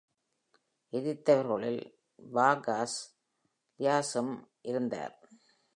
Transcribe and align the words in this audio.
எதிர்த்தவர்களுள் 0.93 1.79
Vargas 2.33 2.93
Llerasம் 3.79 4.33
இருந்தார். 4.61 5.15